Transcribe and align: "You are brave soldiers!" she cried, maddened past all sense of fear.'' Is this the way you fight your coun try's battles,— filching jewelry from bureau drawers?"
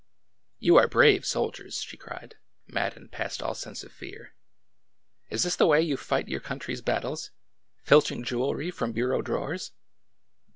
"You 0.57 0.77
are 0.77 0.87
brave 0.87 1.27
soldiers!" 1.27 1.79
she 1.83 1.95
cried, 1.95 2.35
maddened 2.65 3.11
past 3.11 3.43
all 3.43 3.53
sense 3.53 3.83
of 3.83 3.91
fear.'' 3.91 4.33
Is 5.29 5.43
this 5.43 5.55
the 5.55 5.67
way 5.67 5.79
you 5.79 5.95
fight 5.95 6.27
your 6.27 6.39
coun 6.39 6.57
try's 6.57 6.81
battles,— 6.81 7.29
filching 7.83 8.23
jewelry 8.23 8.71
from 8.71 8.93
bureau 8.93 9.21
drawers?" 9.21 9.73